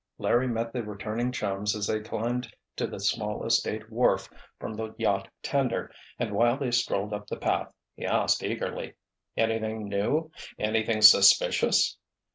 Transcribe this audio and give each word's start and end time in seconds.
Larry 0.17 0.47
met 0.47 0.73
the 0.73 0.81
returning 0.83 1.31
chums 1.31 1.75
as 1.75 1.85
they 1.85 1.99
climbed 1.99 2.51
to 2.75 2.87
the 2.87 2.99
small 2.99 3.45
estate 3.45 3.91
wharf 3.91 4.29
from 4.59 4.73
the 4.73 4.95
yacht 4.97 5.27
tender, 5.43 5.91
and 6.17 6.31
while 6.33 6.57
they 6.57 6.71
strolled 6.71 7.13
up 7.13 7.27
the 7.27 7.37
path 7.37 7.71
he 7.95 8.03
asked 8.03 8.41
eagerly: 8.41 8.95
"Anything 9.37 9.87
new? 9.87 10.31
Anything 10.57 11.03
suspicious?" 11.03 11.97